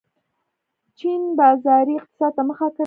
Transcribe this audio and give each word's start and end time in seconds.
چین 0.97 1.21
بازاري 1.39 1.93
اقتصاد 1.99 2.31
ته 2.35 2.41
مخه 2.47 2.67
کړه. 2.75 2.79